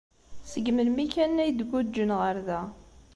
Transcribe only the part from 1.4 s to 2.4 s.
ay d-guǧǧen ɣer